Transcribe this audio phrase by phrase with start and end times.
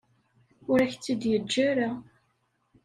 [0.71, 1.89] Ur ak-tt-id-yeǧǧa ara.